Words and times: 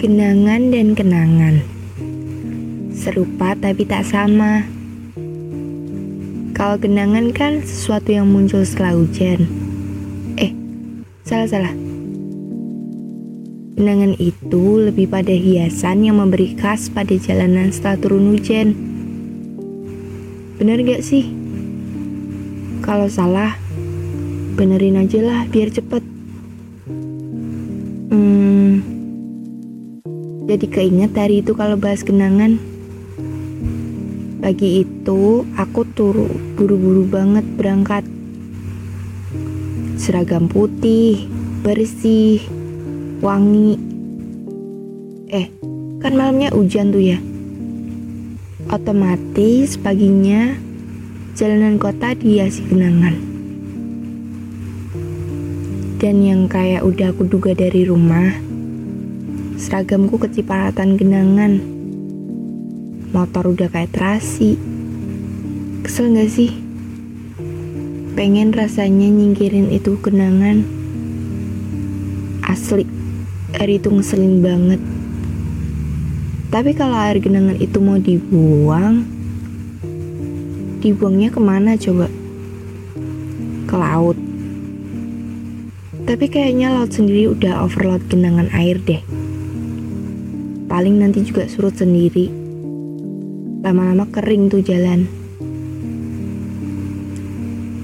Kenangan 0.00 0.72
dan 0.72 0.96
kenangan. 0.96 1.60
Serupa 2.96 3.52
tapi 3.52 3.84
tak 3.84 4.08
sama. 4.08 4.64
Kalau 6.56 6.80
kenangan 6.80 7.28
kan 7.36 7.60
sesuatu 7.60 8.08
yang 8.08 8.32
muncul 8.32 8.64
setelah 8.64 8.96
hujan. 8.96 9.44
Eh, 10.40 10.56
salah-salah. 11.28 11.76
Kenangan 13.76 14.16
itu 14.16 14.64
lebih 14.80 15.12
pada 15.12 15.36
hiasan 15.36 16.08
yang 16.08 16.16
memberi 16.16 16.56
khas 16.56 16.88
pada 16.88 17.12
jalanan 17.20 17.76
setelah 17.76 18.00
turun 18.00 18.32
hujan. 18.32 18.72
Bener 20.56 20.80
gak 20.88 21.04
sih? 21.04 21.28
Kalau 22.80 23.12
salah, 23.12 23.60
benerin 24.56 25.04
aja 25.04 25.20
lah 25.20 25.44
biar 25.52 25.68
cepet. 25.68 26.00
Hmm, 28.10 28.49
jadi 30.50 30.66
keinget 30.66 31.14
hari 31.14 31.46
itu 31.46 31.54
kalau 31.54 31.78
bahas 31.78 32.02
kenangan. 32.02 32.58
Pagi 34.42 34.82
itu 34.82 35.46
aku 35.54 35.86
turu 35.94 36.26
buru-buru 36.58 37.06
banget 37.06 37.46
berangkat. 37.54 38.02
Seragam 39.94 40.50
putih, 40.50 41.30
bersih, 41.62 42.42
wangi. 43.22 43.78
Eh, 45.30 45.46
kan 46.02 46.18
malamnya 46.18 46.50
hujan 46.50 46.90
tuh 46.90 47.14
ya. 47.14 47.22
Otomatis 48.74 49.78
paginya 49.78 50.58
jalanan 51.38 51.78
kota 51.78 52.18
dihiasi 52.18 52.66
kenangan 52.66 53.14
dan 56.00 56.24
yang 56.24 56.48
kayak 56.48 56.80
udah 56.80 57.12
aku 57.12 57.28
duga 57.28 57.52
dari 57.52 57.84
rumah, 57.84 58.32
seragamku 59.60 60.16
kecipratan 60.16 60.96
genangan. 60.96 61.60
Motor 63.12 63.52
udah 63.52 63.68
kayak 63.68 63.92
terasi. 63.92 64.56
Kesel 65.84 66.16
gak 66.16 66.32
sih? 66.32 66.48
Pengen 68.16 68.56
rasanya 68.56 69.12
nyingkirin 69.12 69.68
itu 69.68 70.00
kenangan. 70.00 70.64
Asli, 72.40 72.88
air 73.60 73.76
itu 73.76 73.92
ngeselin 73.92 74.40
banget. 74.40 74.80
Tapi 76.48 76.72
kalau 76.72 76.96
air 76.96 77.20
genangan 77.20 77.60
itu 77.60 77.78
mau 77.84 78.00
dibuang, 78.00 79.04
dibuangnya 80.80 81.28
ke 81.28 81.38
mana 81.38 81.76
coba? 81.76 82.08
Ke 83.68 83.76
laut 83.76 84.16
tapi 86.10 86.26
kayaknya 86.26 86.74
laut 86.74 86.90
sendiri 86.90 87.30
udah 87.30 87.62
overload 87.62 88.02
genangan 88.10 88.50
air 88.50 88.82
deh. 88.82 88.98
Paling 90.70 91.02
nanti 91.02 91.26
juga 91.26 91.50
surut 91.50 91.74
sendiri. 91.74 92.30
Lama-lama 93.66 94.06
kering 94.06 94.46
tuh 94.46 94.62
jalan. 94.62 95.10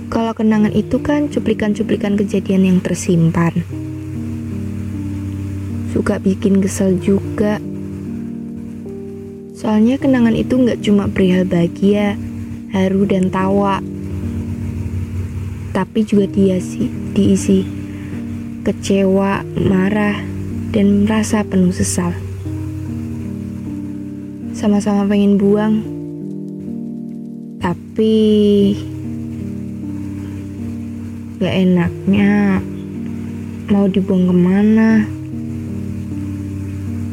Kalau 0.06 0.30
kenangan 0.38 0.70
itu 0.70 1.02
kan 1.02 1.26
cuplikan-cuplikan 1.26 2.14
kejadian 2.14 2.62
yang 2.62 2.78
tersimpan. 2.78 3.50
Suka 5.90 6.22
bikin 6.22 6.62
kesel 6.62 7.02
juga. 7.02 7.58
Soalnya 9.58 9.98
kenangan 9.98 10.38
itu 10.38 10.54
nggak 10.54 10.78
cuma 10.86 11.10
perihal 11.10 11.42
bahagia, 11.42 12.14
haru 12.70 13.02
dan 13.02 13.34
tawa, 13.34 13.82
tapi 15.74 16.06
juga 16.06 16.30
diisi, 16.30 16.86
diisi 17.12 17.66
kecewa, 18.62 19.44
marah, 19.58 20.22
dan 20.70 21.04
merasa 21.04 21.42
penuh 21.42 21.74
sesal. 21.74 22.25
Sama-sama 24.56 25.04
pengen 25.04 25.36
buang, 25.36 25.84
tapi 27.60 28.16
gak 31.36 31.52
enaknya 31.60 32.64
mau 33.68 33.84
dibuang 33.84 34.24
ke 34.24 34.32
mana. 34.32 35.04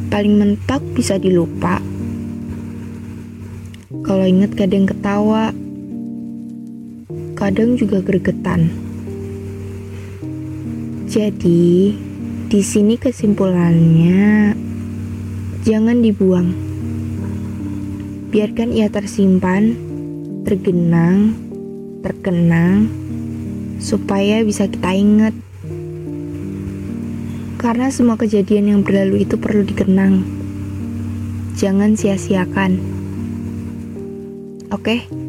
Paling 0.08 0.40
mentok 0.40 0.80
bisa 0.96 1.20
dilupa. 1.20 1.84
Kalau 4.08 4.24
inget 4.24 4.56
kadang 4.56 4.88
ketawa, 4.88 5.52
kadang 7.36 7.76
juga 7.76 8.00
gregetan. 8.00 8.72
Jadi, 11.12 11.92
di 12.48 12.60
sini 12.64 12.96
kesimpulannya 12.96 14.56
jangan 15.60 16.00
dibuang. 16.00 16.72
Biarkan 18.34 18.74
ia 18.74 18.90
tersimpan, 18.90 19.78
tergenang, 20.42 21.38
terkenang 22.02 22.90
supaya 23.78 24.42
bisa 24.42 24.66
kita 24.66 24.90
ingat. 24.90 25.30
Karena 27.62 27.94
semua 27.94 28.18
kejadian 28.18 28.74
yang 28.74 28.80
berlalu 28.82 29.22
itu 29.22 29.38
perlu 29.38 29.62
dikenang. 29.62 30.26
Jangan 31.54 31.94
sia-siakan. 31.94 32.82
Oke? 34.74 35.06
Okay? 35.06 35.23